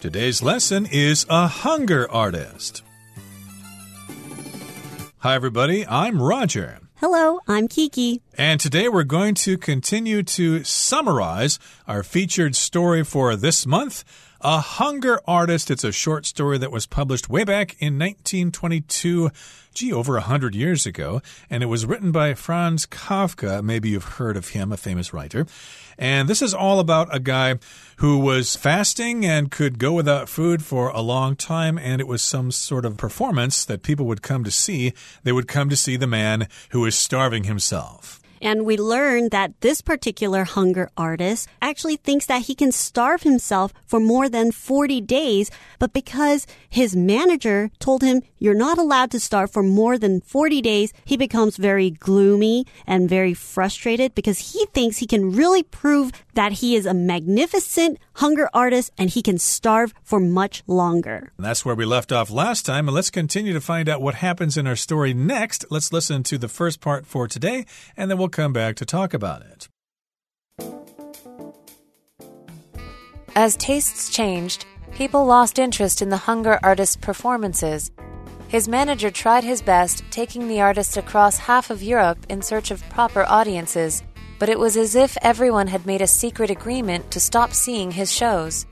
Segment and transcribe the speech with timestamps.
[0.00, 2.82] Today's lesson is a hunger artist.
[5.18, 5.86] Hi, everybody.
[5.86, 6.78] I'm Roger.
[6.96, 8.22] Hello, I'm Kiki.
[8.38, 14.02] And today we're going to continue to summarize our featured story for this month.
[14.42, 15.70] A Hunger Artist.
[15.70, 19.30] It's a short story that was published way back in 1922
[19.74, 21.20] gee, over a hundred years ago.
[21.48, 23.62] And it was written by Franz Kafka.
[23.62, 25.46] Maybe you've heard of him, a famous writer.
[25.98, 27.56] And this is all about a guy
[27.96, 31.78] who was fasting and could go without food for a long time.
[31.78, 34.92] And it was some sort of performance that people would come to see.
[35.22, 38.19] They would come to see the man who was starving himself.
[38.40, 43.72] And we learned that this particular hunger artist actually thinks that he can starve himself
[43.86, 49.20] for more than 40 days, but because his manager told him you're not allowed to
[49.20, 54.66] starve for more than 40 days, he becomes very gloomy and very frustrated because he
[54.72, 59.38] thinks he can really prove that he is a magnificent hunger artist and he can
[59.38, 61.32] starve for much longer.
[61.36, 64.14] And that's where we left off last time, and let's continue to find out what
[64.14, 65.66] happens in our story next.
[65.70, 69.12] Let's listen to the first part for today, and then we'll come back to talk
[69.14, 69.68] about it.
[73.36, 77.90] As tastes changed, people lost interest in the hunger artist's performances.
[78.48, 82.86] His manager tried his best, taking the artist across half of Europe in search of
[82.88, 84.02] proper audiences,
[84.40, 88.10] but it was as if everyone had made a secret agreement to stop seeing his
[88.10, 88.66] shows.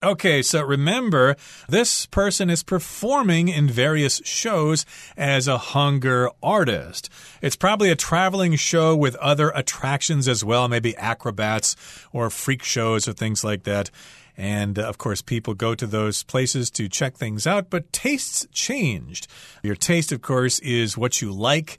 [0.00, 1.34] Okay, so remember,
[1.68, 7.10] this person is performing in various shows as a hunger artist.
[7.42, 11.74] It's probably a traveling show with other attractions as well, maybe acrobats
[12.12, 13.90] or freak shows or things like that.
[14.36, 19.26] And of course, people go to those places to check things out, but tastes changed.
[19.64, 21.76] Your taste, of course, is what you like.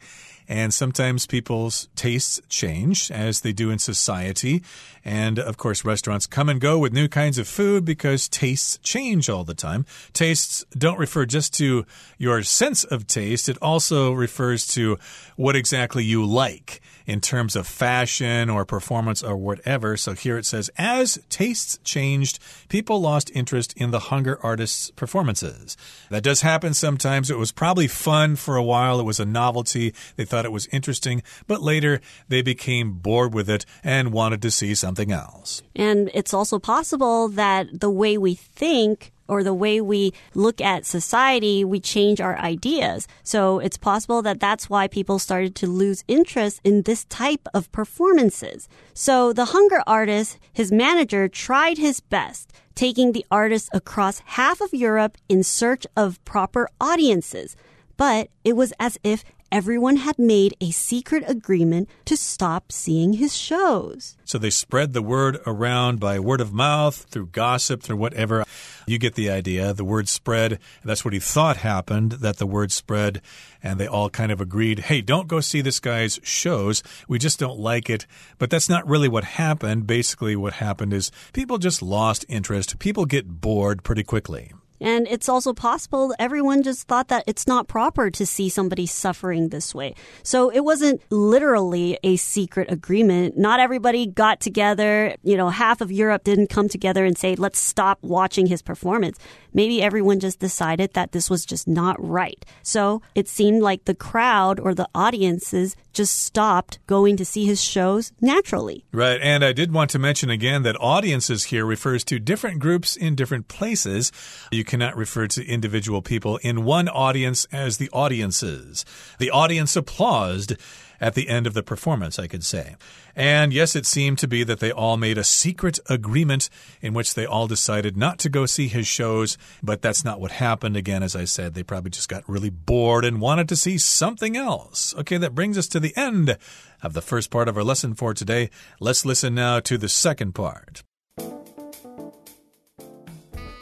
[0.49, 4.63] And sometimes people's tastes change as they do in society.
[5.05, 9.29] And of course, restaurants come and go with new kinds of food because tastes change
[9.29, 9.85] all the time.
[10.11, 11.85] Tastes don't refer just to
[12.17, 14.97] your sense of taste, it also refers to
[15.35, 19.97] what exactly you like in terms of fashion or performance or whatever.
[19.97, 22.37] So here it says, as tastes changed,
[22.69, 25.75] people lost interest in the hunger artists' performances.
[26.11, 27.31] That does happen sometimes.
[27.31, 28.99] It was probably fun for a while.
[28.99, 29.93] It was a novelty.
[30.17, 34.51] They thought it was interesting, but later they became bored with it and wanted to
[34.51, 35.63] see something else.
[35.75, 40.85] And it's also possible that the way we think or the way we look at
[40.85, 43.07] society, we change our ideas.
[43.23, 47.71] So it's possible that that's why people started to lose interest in this type of
[47.71, 48.67] performances.
[48.93, 54.73] So the hunger artist, his manager tried his best, taking the artist across half of
[54.73, 57.55] Europe in search of proper audiences.
[57.95, 63.35] But it was as if everyone had made a secret agreement to stop seeing his
[63.35, 64.17] shows.
[64.25, 68.43] So they spread the word around by word of mouth, through gossip, through whatever.
[68.85, 69.73] You get the idea.
[69.73, 70.59] The word spread.
[70.83, 73.21] That's what he thought happened, that the word spread,
[73.61, 76.81] and they all kind of agreed hey, don't go see this guy's shows.
[77.07, 78.05] We just don't like it.
[78.37, 79.87] But that's not really what happened.
[79.87, 82.79] Basically, what happened is people just lost interest.
[82.79, 84.51] People get bored pretty quickly.
[84.81, 89.49] And it's also possible everyone just thought that it's not proper to see somebody suffering
[89.49, 89.95] this way.
[90.23, 93.37] So it wasn't literally a secret agreement.
[93.37, 95.15] Not everybody got together.
[95.23, 99.19] You know, half of Europe didn't come together and say, let's stop watching his performance.
[99.53, 102.45] Maybe everyone just decided that this was just not right.
[102.63, 107.61] So it seemed like the crowd or the audiences just stopped going to see his
[107.61, 108.85] shows naturally.
[108.91, 109.19] Right.
[109.21, 113.15] And I did want to mention again that audiences here refers to different groups in
[113.15, 114.11] different places.
[114.51, 118.85] You cannot refer to individual people in one audience as the audiences.
[119.17, 120.57] The audience applauded
[121.01, 122.75] at the end of the performance, I could say.
[123.15, 126.49] And yes, it seemed to be that they all made a secret agreement
[126.81, 130.31] in which they all decided not to go see his shows, but that's not what
[130.31, 130.77] happened.
[130.77, 134.37] Again, as I said, they probably just got really bored and wanted to see something
[134.37, 134.93] else.
[134.97, 136.37] Okay, that brings us to the end
[136.81, 138.49] of the first part of our lesson for today.
[138.79, 140.83] Let's listen now to the second part.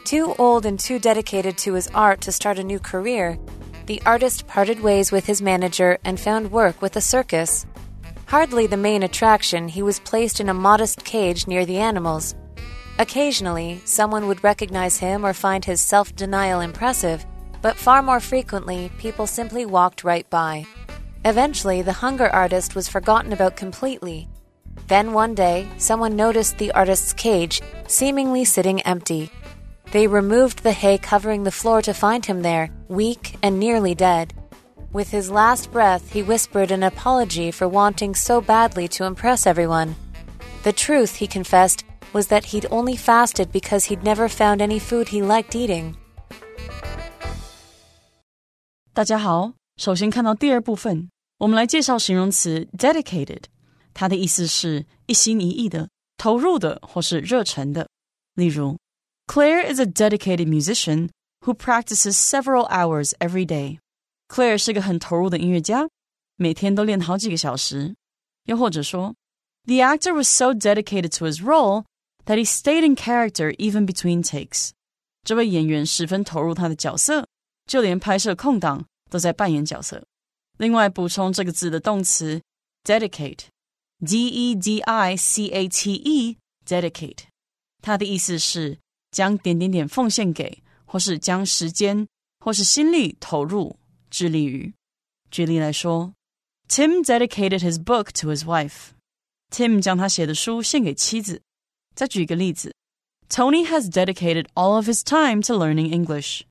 [0.04, 3.38] Too old and too dedicated to his art to start a new career,
[3.88, 7.64] the artist parted ways with his manager and found work with a circus.
[8.26, 12.34] Hardly the main attraction, he was placed in a modest cage near the animals.
[12.98, 17.24] Occasionally, someone would recognize him or find his self denial impressive,
[17.62, 20.66] but far more frequently, people simply walked right by.
[21.24, 24.28] Eventually, the hunger artist was forgotten about completely.
[24.88, 29.30] Then one day, someone noticed the artist's cage, seemingly sitting empty.
[29.91, 34.33] They removed the hay covering the floor to find him there, weak and nearly dead.
[34.91, 39.95] With his last breath, he whispered an apology for wanting so badly to impress everyone.
[40.63, 41.83] The truth, he confessed,
[42.13, 45.95] was that he'd only fasted because he'd never found any food he liked eating.
[48.93, 51.09] 大家好，首先看到第二部分，
[51.39, 53.45] 我们来介绍形容词 dedicated，
[53.95, 57.89] 它的意思是一心一意的、投入的或是热忱的。
[58.35, 58.77] 例如
[59.27, 61.09] ，Claire is a dedicated musician
[61.45, 63.79] who practices several hours every day.
[64.27, 65.87] Claire 是个很投入的音乐家，
[66.37, 67.95] 每天都练好几个小时。
[68.45, 69.15] 又或者说，
[69.65, 71.85] The actor was so dedicated to his role
[72.25, 74.71] that he stayed in character even between takes.
[75.23, 77.27] 这位演员十分投入他的角色，
[77.65, 80.03] 就连拍摄空档都在扮演角色。
[80.57, 82.41] 另外，补充这个字的动词
[82.83, 87.19] dedicate，d e d i c a t e，dedicate，
[87.81, 88.77] 它的意思是
[89.18, 92.06] 将点点点奉献给，或是将时间
[92.38, 93.76] 或是心力投入。
[94.10, 94.72] 致力于。
[95.28, 96.14] 举例来说
[96.68, 98.90] ，Tim dedicated his book to his wife.
[99.50, 101.42] Tim 将他写的书献给妻子。
[101.96, 102.72] 再举一个例子
[103.28, 106.42] ，Tony has dedicated all of his time to learning English.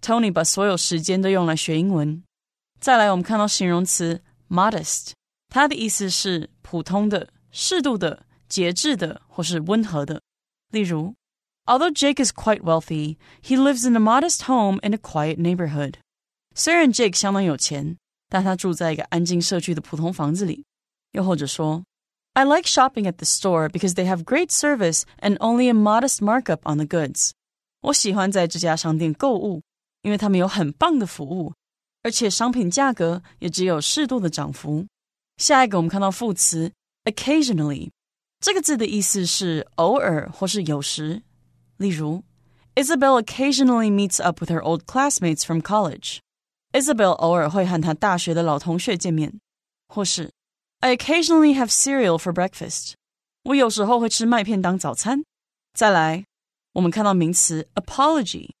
[0.00, 2.24] Tony 把所有时间都用来学英文。
[2.80, 5.10] 再来，我们看到形容词 modest，
[5.50, 10.22] 它的意思是普通的、适度的、节制的或是温和的。
[10.72, 11.14] 例如
[11.65, 15.95] ，Although Jake is quite wealthy, he lives in a modest home in a quiet neighborhood.
[16.53, 17.97] 虽然 Jake 相当有钱，
[18.29, 20.65] 但他住在一个安静社区的普通房子里。
[21.11, 21.83] 又或者说，
[22.33, 26.59] I like shopping at the store because they have great service and only a modest markup
[26.63, 27.31] on the goods。
[27.81, 29.61] 我喜欢在这家商店购物，
[30.03, 31.53] 因为他们有很棒的服务，
[32.03, 34.85] 而且商品价格也只有适度的涨幅。
[35.37, 36.71] 下一个，我们看到副词
[37.05, 37.89] occasionally，
[38.39, 41.21] 这个字的意思是偶尔或是有时。
[41.77, 42.23] 例如，
[42.75, 49.39] Isabel occasionally meets up with her old classmates from college。Isabel 偶尔会和她大学的老同学见面，
[49.87, 50.31] 或是
[50.79, 52.93] I occasionally have cereal for breakfast。
[53.43, 55.23] 我有时候会吃麦片当早餐。
[55.73, 56.25] 再来，
[56.73, 58.51] 我们看到名词 apology，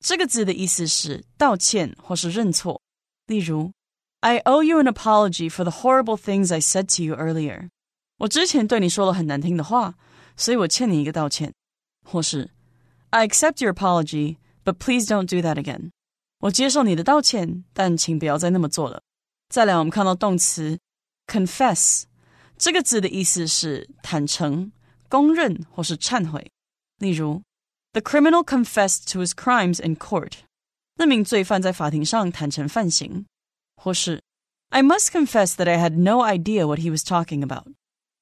[0.00, 2.80] 这个字的意思是道歉或是认错。
[3.26, 3.70] 例如，
[4.20, 7.68] I owe you an apology for the horrible things I said to you earlier。
[8.18, 9.94] 我之前对你说了很难听的话，
[10.36, 11.52] 所以我欠你一个道歉。
[12.02, 12.50] 或是
[13.14, 15.90] I accept your apology, but please don't do that again。
[16.40, 19.02] 我接受你的道歉，但请不要再那么做了。
[19.48, 20.78] 再来，我们看到动词
[21.26, 22.04] confess
[22.56, 24.72] 这个字的意思是坦诚、
[25.08, 26.50] 公认或是忏悔。
[26.98, 27.42] 例如，
[27.92, 30.34] The criminal confessed to his crimes in court。
[30.96, 33.26] 那名罪犯在法庭上坦诚犯行。
[33.76, 34.22] 或是，
[34.68, 37.66] I must confess that I had no idea what he was talking about。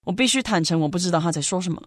[0.05, 1.83] 我必须坦诚，我不知道他在说什么。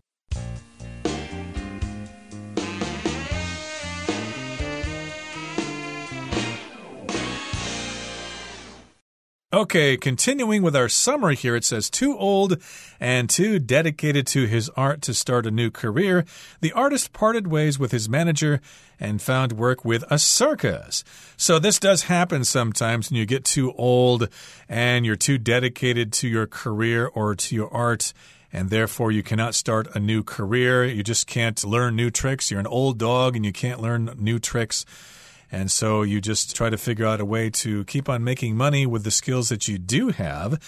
[9.57, 12.59] Okay, continuing with our summary here, it says too old
[13.01, 16.27] and too dedicated to his art to start a new career.
[16.61, 18.61] The artist parted ways with his manager
[19.01, 21.05] and found work with a circus.
[21.39, 24.29] So this does happen sometimes when you get too old
[24.69, 28.13] and you're too dedicated to your career or to your art
[28.53, 30.85] and therefore you cannot start a new career.
[30.85, 32.51] You just can't learn new tricks.
[32.51, 34.85] You're an old dog and you can't learn new tricks.
[35.51, 38.87] And so you just try to figure out a way to keep on making money
[38.87, 40.59] with the skills that you do have.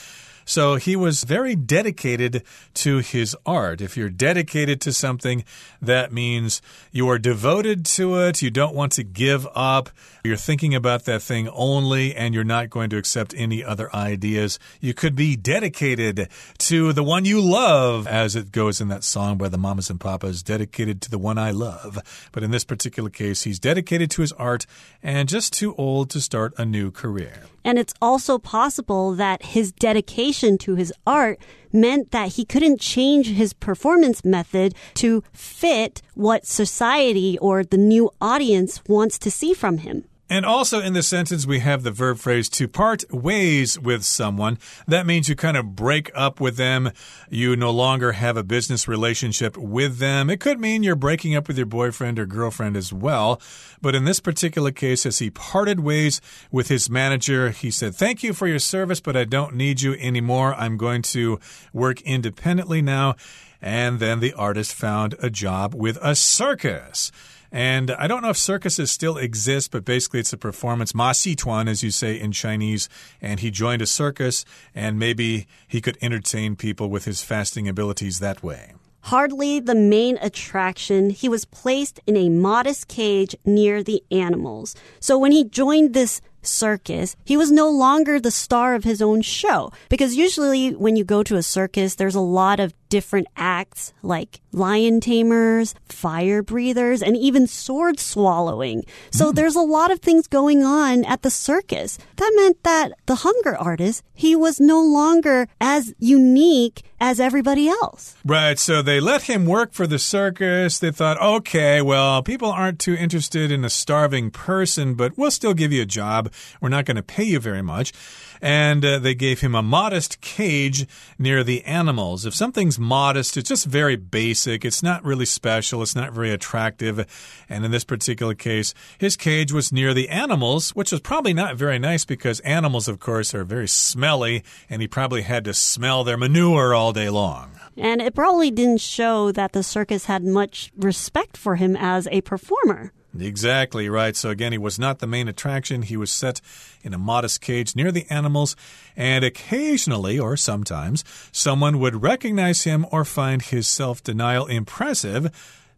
[0.49, 2.43] So he was very dedicated
[2.73, 3.83] to his art.
[3.83, 5.45] If you're dedicated to something,
[5.83, 8.41] that means you are devoted to it.
[8.41, 9.91] You don't want to give up.
[10.25, 14.58] You're thinking about that thing only, and you're not going to accept any other ideas.
[14.81, 16.31] You could be dedicated
[16.61, 20.01] to the one you love, as it goes in that song by the Mamas and
[20.01, 21.99] Papas, dedicated to the one I love.
[22.32, 24.65] But in this particular case, he's dedicated to his art
[25.03, 27.43] and just too old to start a new career.
[27.65, 31.39] And it's also possible that his dedication to his art
[31.73, 38.11] meant that he couldn't change his performance method to fit what society or the new
[38.21, 40.05] audience wants to see from him.
[40.31, 44.58] And also in the sentence, we have the verb phrase to part ways with someone.
[44.87, 46.91] That means you kind of break up with them.
[47.31, 50.29] You no longer have a business relationship with them.
[50.29, 53.41] It could mean you're breaking up with your boyfriend or girlfriend as well.
[53.81, 56.20] But in this particular case, as he parted ways
[56.51, 59.94] with his manager, he said, Thank you for your service, but I don't need you
[59.94, 60.55] anymore.
[60.55, 61.41] I'm going to
[61.73, 63.15] work independently now.
[63.63, 67.11] And then the artist found a job with a circus.
[67.50, 71.69] And I don't know if circuses still exist, but basically it's a performance, ma tuan,
[71.69, 72.88] as you say in Chinese.
[73.20, 78.19] And he joined a circus, and maybe he could entertain people with his fasting abilities
[78.19, 78.74] that way.
[79.02, 84.74] Hardly the main attraction, he was placed in a modest cage near the animals.
[85.00, 89.22] So when he joined this circus, he was no longer the star of his own
[89.22, 89.72] show.
[89.88, 94.41] Because usually when you go to a circus, there's a lot of different acts like
[94.53, 98.85] lion tamers, fire breathers, and even sword swallowing.
[99.11, 99.35] So mm.
[99.35, 101.99] there's a lot of things going on at the circus.
[102.17, 108.17] That meant that the hunger artist, he was no longer as unique as everybody else.
[108.25, 110.79] Right, so they let him work for the circus.
[110.79, 115.55] They thought, okay, well, people aren't too interested in a starving person, but we'll still
[115.55, 116.33] give you a job.
[116.61, 117.93] We're not going to pay you very much.
[118.41, 120.87] And uh, they gave him a modest cage
[121.19, 122.27] near the animals.
[122.27, 124.65] If something's modest, it's just very basic.
[124.65, 125.83] It's not really special.
[125.83, 127.07] It's not very attractive.
[127.49, 131.57] And in this particular case, his cage was near the animals, which was probably not
[131.57, 136.05] very nice because animals, of course, are very smelly, and he probably had to smell
[136.05, 137.53] their manure all day long.
[137.77, 142.21] And it probably didn't show that the circus had much respect for him as a
[142.23, 142.93] performer.
[143.20, 144.17] Exactly right.
[144.17, 145.82] So, again, he was not the main attraction.
[145.82, 146.41] He was set
[146.82, 148.56] in a modest cage near the animals,
[148.96, 155.31] and occasionally, or sometimes, someone would recognize him or find his self denial impressive,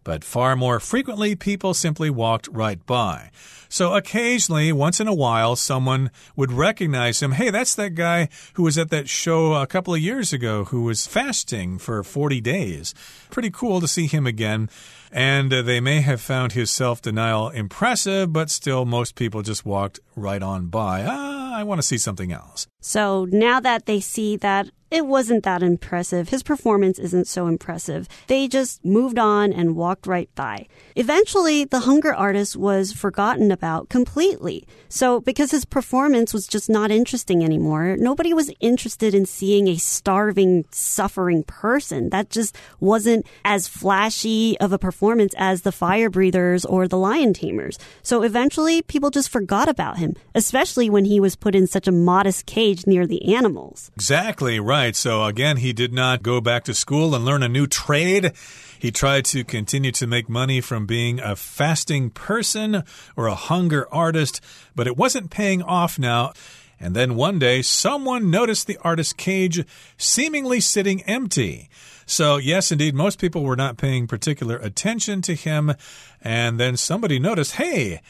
[0.04, 3.30] but far more frequently, people simply walked right by.
[3.69, 7.33] So occasionally, once in a while, someone would recognize him.
[7.33, 10.83] Hey, that's that guy who was at that show a couple of years ago who
[10.83, 12.95] was fasting for 40 days.
[13.30, 14.69] Pretty cool to see him again.
[15.12, 19.64] And uh, they may have found his self denial impressive, but still, most people just
[19.64, 21.04] walked right on by.
[21.07, 22.66] Ah, I want to see something else.
[22.80, 28.09] So now that they see that it wasn't that impressive, his performance isn't so impressive,
[28.26, 30.66] they just moved on and walked right by.
[30.97, 34.66] Eventually, the hunger artist was forgotten about completely.
[34.88, 39.76] So, because his performance was just not interesting anymore, nobody was interested in seeing a
[39.76, 42.11] starving, suffering person.
[42.11, 47.32] That just wasn't as flashy of a performance as the fire breathers or the lion
[47.32, 47.78] tamers.
[48.02, 51.92] So, eventually, people just forgot about him, especially when he was put in such a
[51.92, 53.92] modest cage near the animals.
[53.94, 54.96] Exactly right.
[54.96, 58.32] So, again, he did not go back to school and learn a new trade.
[58.78, 62.84] He tried to continue to make money from being a fasting person
[63.14, 64.40] or a hunger artist,
[64.75, 66.32] but it wasn't paying off now.
[66.78, 69.66] And then one day, someone noticed the artist's cage
[69.99, 71.68] seemingly sitting empty.
[72.06, 75.75] So, yes, indeed, most people were not paying particular attention to him.
[76.22, 78.00] And then somebody noticed, hey,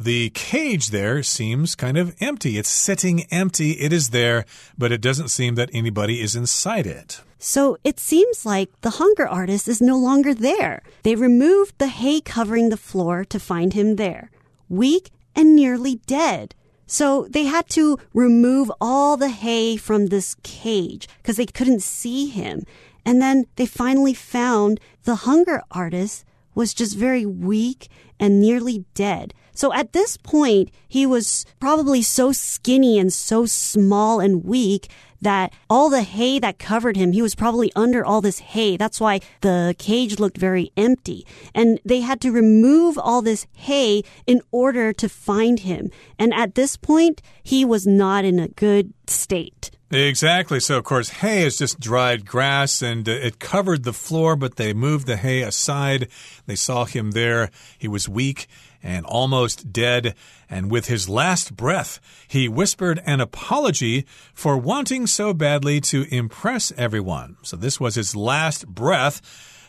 [0.00, 2.56] the cage there seems kind of empty.
[2.56, 3.72] It's sitting empty.
[3.72, 4.46] It is there,
[4.78, 7.20] but it doesn't seem that anybody is inside it.
[7.38, 10.82] So it seems like the hunger artist is no longer there.
[11.02, 14.30] They removed the hay covering the floor to find him there,
[14.70, 16.54] weak and nearly dead.
[16.86, 22.28] So they had to remove all the hay from this cage because they couldn't see
[22.28, 22.64] him.
[23.04, 27.88] And then they finally found the hunger artist was just very weak
[28.18, 29.34] and nearly dead.
[29.60, 34.88] So at this point, he was probably so skinny and so small and weak
[35.20, 38.78] that all the hay that covered him, he was probably under all this hay.
[38.78, 41.26] That's why the cage looked very empty.
[41.54, 45.90] And they had to remove all this hay in order to find him.
[46.18, 49.70] And at this point, he was not in a good state.
[49.90, 50.60] Exactly.
[50.60, 54.54] So, of course, hay is just dried grass and uh, it covered the floor, but
[54.54, 56.08] they moved the hay aside.
[56.46, 57.50] They saw him there.
[57.76, 58.46] He was weak
[58.82, 60.14] and almost dead.
[60.48, 66.72] And with his last breath, he whispered an apology for wanting so badly to impress
[66.76, 67.36] everyone.
[67.42, 69.20] So, this was his last breath.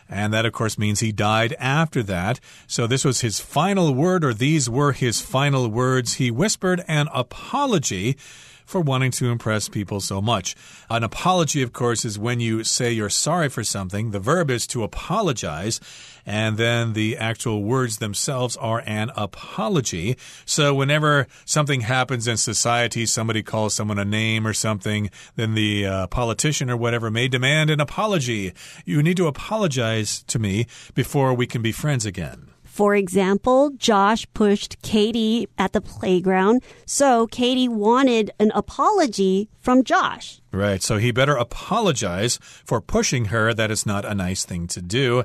[0.08, 2.38] And that, of course, means he died after that.
[2.66, 6.14] So this was his final word, or these were his final words.
[6.14, 8.18] He whispered an apology
[8.72, 10.56] for wanting to impress people so much.
[10.88, 14.12] An apology, of course, is when you say you're sorry for something.
[14.12, 15.78] The verb is to apologize,
[16.24, 20.16] and then the actual words themselves are an apology.
[20.46, 25.84] So whenever something happens in society, somebody calls someone a name or something, then the
[25.84, 28.54] uh, politician or whatever may demand an apology.
[28.86, 32.51] You need to apologize to me before we can be friends again.
[32.72, 40.40] For example, Josh pushed Katie at the playground, so Katie wanted an apology from Josh.
[40.52, 43.52] Right, so he better apologize for pushing her.
[43.52, 45.24] That is not a nice thing to do.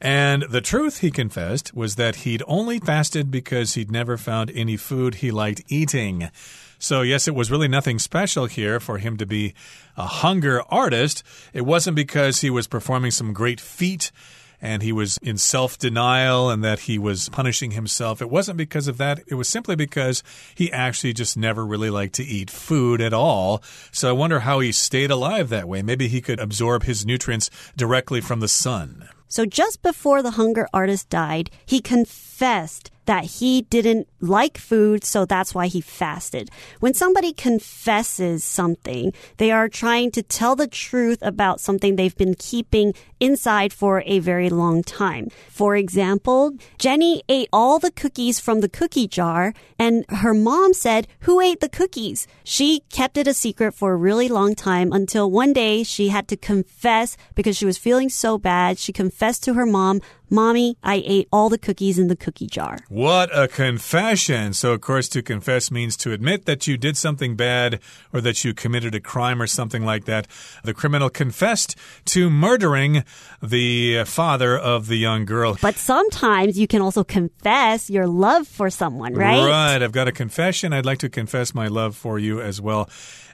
[0.00, 4.78] And the truth, he confessed, was that he'd only fasted because he'd never found any
[4.78, 6.30] food he liked eating.
[6.78, 9.52] So, yes, it was really nothing special here for him to be
[9.98, 11.22] a hunger artist.
[11.52, 14.10] It wasn't because he was performing some great feat
[14.60, 18.20] and he was in self denial and that he was punishing himself.
[18.20, 19.20] It wasn't because of that.
[19.26, 20.22] It was simply because
[20.54, 23.62] he actually just never really liked to eat food at all.
[23.92, 25.82] So I wonder how he stayed alive that way.
[25.82, 29.08] Maybe he could absorb his nutrients directly from the sun.
[29.28, 35.24] So just before the hunger artist died, he confessed that he didn't like food, so
[35.24, 36.50] that's why he fasted.
[36.80, 42.34] When somebody confesses something, they are trying to tell the truth about something they've been
[42.34, 45.28] keeping inside for a very long time.
[45.48, 51.08] For example, Jenny ate all the cookies from the cookie jar, and her mom said,
[51.20, 52.26] Who ate the cookies?
[52.44, 56.28] She kept it a secret for a really long time until one day she had
[56.28, 58.78] to confess because she was feeling so bad.
[58.78, 62.78] She confessed to her mom, Mommy, I ate all the cookies in the cookie jar.
[62.88, 64.52] What a confession.
[64.52, 67.80] So, of course, to confess means to admit that you did something bad
[68.12, 70.26] or that you committed a crime or something like that.
[70.64, 73.04] The criminal confessed to murdering
[73.42, 75.56] the father of the young girl.
[75.62, 79.42] But sometimes you can also confess your love for someone, right?
[79.42, 79.82] Right.
[79.82, 80.72] I've got a confession.
[80.72, 82.90] I'd like to confess my love for you as well.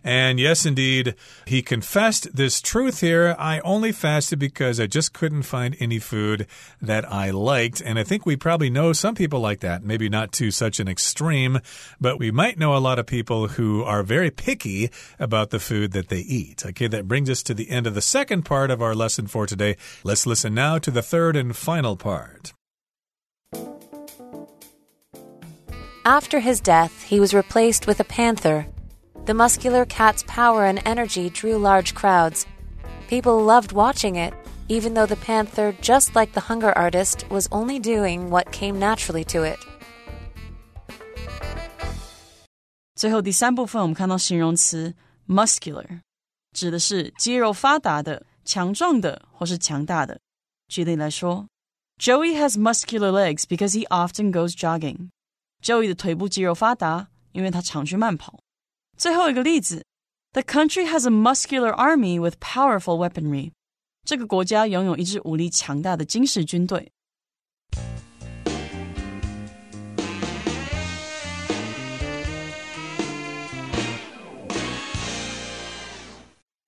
[0.06, 1.14] And yes, indeed,
[1.46, 3.34] he confessed this truth here.
[3.38, 6.46] I only fasted because I just couldn't find any food
[6.86, 7.80] that I liked.
[7.80, 9.82] And I think we probably know some people like that.
[9.82, 11.60] Maybe not to such an extreme,
[12.00, 15.92] but we might know a lot of people who are very picky about the food
[15.92, 16.64] that they eat.
[16.66, 19.46] Okay, that brings us to the end of the second part of our lesson for
[19.46, 19.76] today.
[20.02, 22.52] Let's listen now to the third and final part.
[26.06, 28.66] After his death, he was replaced with a panther.
[29.24, 32.44] The muscular cat's power and energy drew large crowds.
[33.08, 34.34] People loved watching it,
[34.67, 39.23] even though the panther, just like the hunger artist, was only doing what came naturally
[39.25, 39.57] to it.
[42.95, 44.93] 最后第三部分，我们看到形容词
[45.27, 46.01] muscular，
[46.53, 50.19] 指的是肌肉发达的、强壮的或是强大的。
[50.67, 51.47] 举例来说，
[51.97, 58.39] Joey has muscular legs because he often goes jogging。Joey 的腿部肌肉发达，因为他常去慢跑。
[58.97, 59.85] 最后一个例子，
[60.33, 63.51] The country has a muscular army with powerful weaponry。
[64.05, 66.91] 这个国家拥有一支武力强大的军事军队。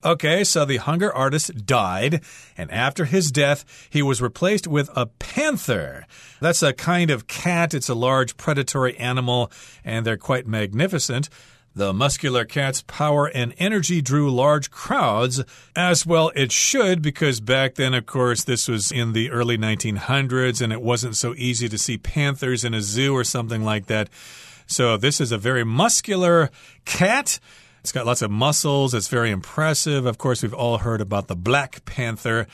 [0.03, 2.21] Okay, so the hunger artist died,
[2.57, 6.07] and after his death, he was replaced with a panther.
[6.39, 7.75] That's a kind of cat.
[7.75, 9.51] It's a large predatory animal,
[9.85, 11.29] and they're quite magnificent.
[11.76, 15.44] The muscular cat's power and energy drew large crowds,
[15.76, 20.62] as well it should, because back then, of course, this was in the early 1900s
[20.62, 24.08] and it wasn't so easy to see panthers in a zoo or something like that.
[24.66, 26.50] So, this is a very muscular
[26.86, 27.38] cat.
[27.80, 28.94] It's got lots of muscles.
[28.94, 30.06] It's very impressive.
[30.06, 32.46] Of course, we've all heard about the Black Panther.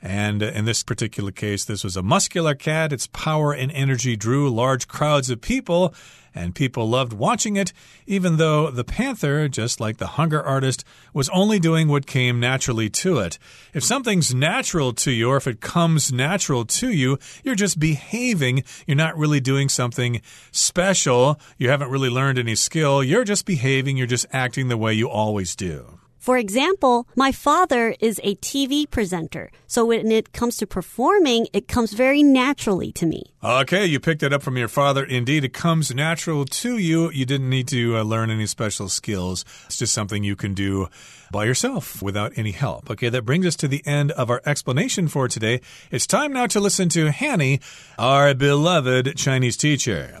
[0.00, 2.92] And uh, in this particular case, this was a muscular cat.
[2.92, 5.92] Its power and energy drew large crowds of people,
[6.34, 7.72] and people loved watching it,
[8.06, 12.88] even though the panther, just like the hunger artist, was only doing what came naturally
[12.88, 13.38] to it.
[13.74, 18.62] If something's natural to you, or if it comes natural to you, you're just behaving.
[18.86, 20.20] You're not really doing something
[20.52, 21.40] special.
[21.56, 23.02] You haven't really learned any skill.
[23.02, 23.96] You're just behaving.
[23.96, 25.98] You're just acting the way you always do.
[26.18, 29.50] For example, my father is a TV presenter.
[29.66, 33.22] So when it comes to performing, it comes very naturally to me.
[33.42, 35.04] Okay, you picked it up from your father.
[35.04, 37.10] Indeed, it comes natural to you.
[37.12, 39.44] You didn't need to uh, learn any special skills.
[39.66, 40.88] It's just something you can do
[41.30, 42.90] by yourself without any help.
[42.90, 45.60] Okay, that brings us to the end of our explanation for today.
[45.90, 47.60] It's time now to listen to Hanny,
[47.98, 50.20] our beloved Chinese teacher.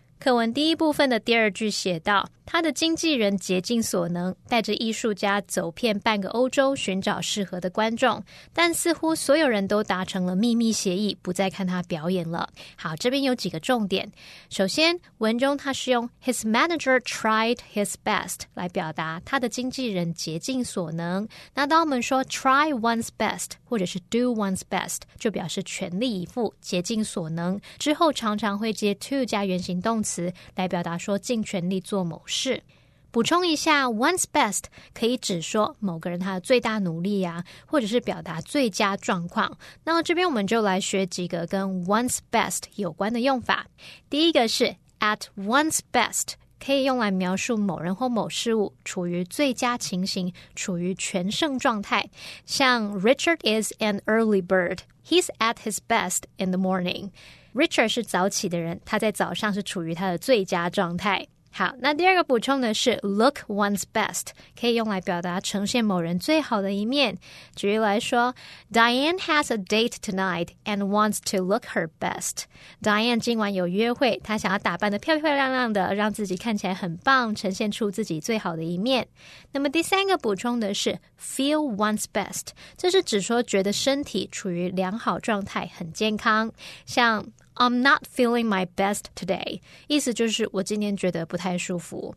[0.23, 2.29] 课文第一部分的第二句写道。
[2.43, 8.21] 他的经纪人竭尽所能，带着艺术家走遍半个欧洲，寻找适合的观众。
[8.51, 12.49] 但似乎所有人都达成了秘密协议，不再看他表演了。
[12.75, 14.11] 好，这边有几个重点。
[14.49, 21.25] 首先，文中他是用 his manager tried his best 来表达他的经纪人竭尽所能。
[21.53, 27.57] 那当我们说 try one's best 或者是 do one's best，就表示全力以赴、竭尽所能。
[27.79, 32.63] 之后常常会接 to 加原形动词词来表达说尽全力做某事。
[33.11, 39.57] 补充一下，one's best 可以指说某个人他的最大努力呀，或者是表达最佳状况。
[39.83, 43.67] 那么这边我们就来学几个跟 one's best 有关的用法。
[44.09, 52.08] 第一个是 at one's best，可以用来描述某人或某事物处于最佳情形，处于全盛状态。
[52.44, 61.26] 像 Richard is an early bird，he's at his best in the morning。Richard 是早起的人，他在早上是处于他的最佳状态。
[61.53, 67.17] 好，那第二个补充的是 look one's best，可以用来表达呈现某人最好的一面。
[67.55, 68.33] 举例来说
[68.71, 72.43] ，Diane has a date tonight and wants to look her best。
[72.81, 79.07] Diane 今晚有约会，她想要打扮的漂漂亮亮的，让自己看起来很棒，呈现出自己最好的一面。
[79.51, 86.51] 那么第三个补充的是 feel one's best，这是指说觉得身体处于良好状态，很健康，
[86.85, 87.25] 像。
[87.61, 92.15] I'm not feeling my best today，意思就是我今天觉得不太舒服。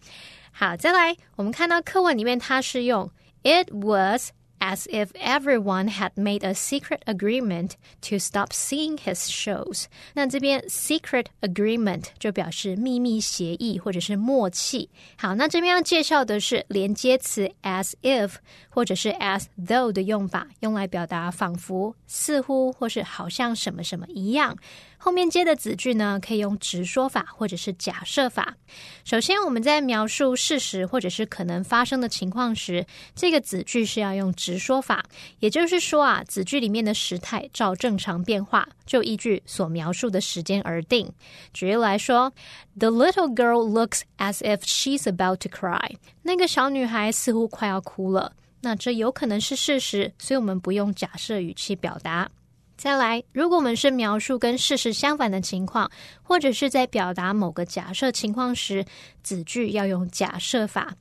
[0.50, 3.10] 好，再来，我们看到课文里面它是用
[3.42, 7.72] It was as if everyone had made a secret agreement
[8.08, 9.84] to stop seeing his shows。
[10.14, 14.88] 那这边 secret agreement 就表示秘密协议或者是默契。
[15.18, 18.36] 好，那这边要介绍的是连接词 as if
[18.70, 24.56] 或者是 as though 的用法，用来表达仿佛、似乎或是好像什么什么一样。
[25.04, 28.56] 后面接的子句呢，可以用直说法或者是假设法。
[29.04, 35.04] 首先，我们在描述事实或者是可能发生的情况时，这个子句是要用直说法，
[35.40, 41.12] 也就是说啊，子句里面的时态照正常变化，就依据所描述的时间而定。
[41.52, 42.32] 举例来说
[42.78, 45.96] ，The little girl looks as if she's about to cry。
[46.22, 48.32] 那个小女孩似乎快要哭了。
[48.62, 52.30] 那这有可能是事实，所以我们不用假设语气表达。
[52.76, 55.90] 再来，如果我们是描述跟事实相反的情况，
[56.22, 58.84] 或者是在表达某个假设情况时，
[59.22, 60.94] 子句要用假设法。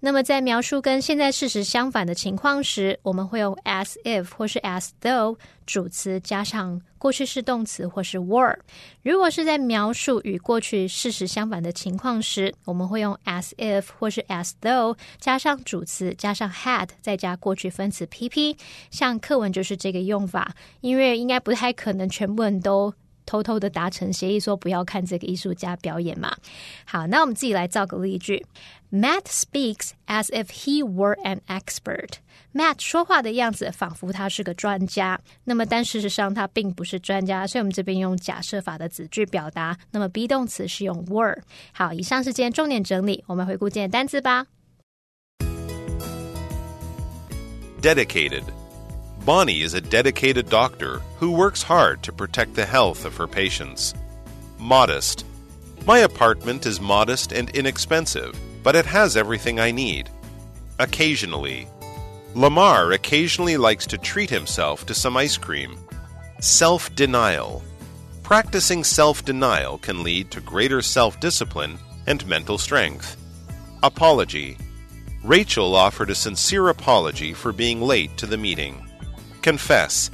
[0.00, 8.56] 那么，在描述跟现在事实相反的情况时，我们会用 as if 或是 as though 主词加上过去式动词或是 were。
[9.02, 18.56] 如果是在描述与过去事实相反的情况时，我们会用 as if 或是 as though 加上主词加上 had 再加过去分词 pp。
[18.92, 22.94] 像课文就是这个用法，因为应该不太可能全部人都。
[23.30, 26.34] 偷偷的达成协议，说不要看这个艺术家表演嘛。
[26.86, 28.42] 好，那我们自己来造个例句
[28.91, 39.77] ：Matt speaks as if he were an expert。Matt 说话的样子仿佛他是个专家，那么但事实上他并不是专家，所以我们这边用假设法的子句表达。
[39.91, 41.41] 那么 be 动词是用 were。
[41.71, 44.45] 好，以上是今天重点整理，我们回顾今天单词吧。
[47.81, 48.43] Dedicated.
[49.25, 53.93] Bonnie is a dedicated doctor who works hard to protect the health of her patients.
[54.59, 55.25] Modest.
[55.85, 58.33] My apartment is modest and inexpensive,
[58.68, 60.10] but it has everything I need.
[60.78, 61.66] Occasionally.
[62.34, 65.78] Lamar occasionally likes to treat himself to some ice cream.
[66.40, 67.62] Self denial.
[68.22, 73.16] Practicing self denial can lead to greater self discipline and mental strength.
[73.82, 74.58] Apology.
[75.24, 78.86] Rachel offered a sincere apology for being late to the meeting.
[79.40, 80.10] Confess.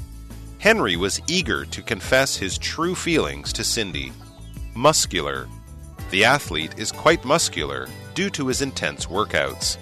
[0.61, 4.13] Henry was eager to confess his true feelings to Cindy.
[4.77, 5.49] Muscular.
[6.13, 9.77] The athlete is quite muscular due to his intense workouts.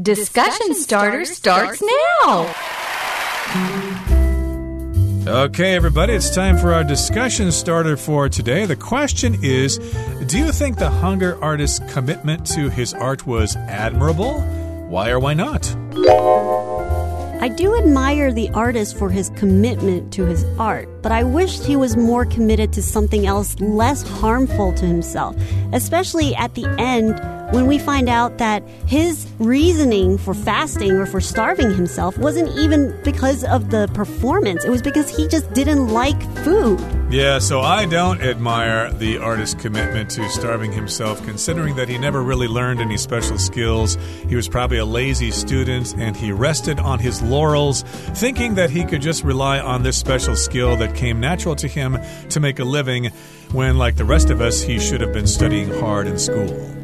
[0.00, 1.82] Discussion starter starts
[2.22, 2.54] now.
[5.26, 8.66] Okay, everybody, it's time for our discussion starter for today.
[8.66, 9.78] The question is
[10.26, 14.42] Do you think the hunger artist's commitment to his art was admirable?
[14.88, 15.74] Why or why not?
[17.44, 21.76] I do admire the artist for his commitment to his art, but I wished he
[21.76, 25.36] was more committed to something else less harmful to himself,
[25.74, 27.20] especially at the end
[27.54, 32.92] when we find out that his reasoning for fasting or for starving himself wasn't even
[33.04, 36.80] because of the performance, it was because he just didn't like food.
[37.10, 42.24] Yeah, so I don't admire the artist's commitment to starving himself, considering that he never
[42.24, 43.96] really learned any special skills.
[44.28, 48.84] He was probably a lazy student and he rested on his laurels, thinking that he
[48.84, 51.98] could just rely on this special skill that came natural to him
[52.30, 53.12] to make a living,
[53.52, 56.83] when, like the rest of us, he should have been studying hard in school.